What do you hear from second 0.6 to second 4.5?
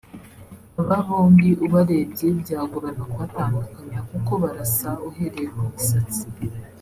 Aba bombi ubarebye byagorana kubatandukanya kuko